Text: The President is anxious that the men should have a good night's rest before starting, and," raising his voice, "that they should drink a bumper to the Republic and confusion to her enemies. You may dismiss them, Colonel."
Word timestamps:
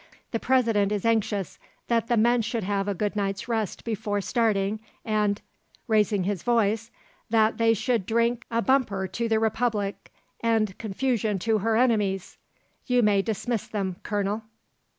The 0.31 0.39
President 0.39 0.91
is 0.91 1.05
anxious 1.05 1.59
that 1.87 2.07
the 2.07 2.17
men 2.17 2.41
should 2.41 2.63
have 2.63 2.87
a 2.87 2.95
good 2.95 3.15
night's 3.15 3.47
rest 3.47 3.83
before 3.83 4.19
starting, 4.19 4.79
and," 5.05 5.39
raising 5.87 6.23
his 6.23 6.41
voice, 6.41 6.89
"that 7.29 7.59
they 7.59 7.75
should 7.75 8.07
drink 8.07 8.43
a 8.49 8.63
bumper 8.63 9.07
to 9.09 9.29
the 9.29 9.39
Republic 9.39 10.11
and 10.39 10.75
confusion 10.79 11.37
to 11.45 11.59
her 11.59 11.77
enemies. 11.77 12.39
You 12.87 13.03
may 13.03 13.21
dismiss 13.21 13.67
them, 13.67 13.97
Colonel." 14.01 14.41